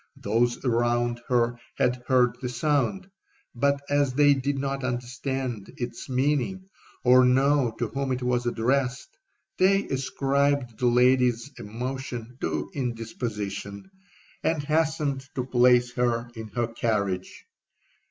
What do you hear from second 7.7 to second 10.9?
to whom it was addressed, they ascribed the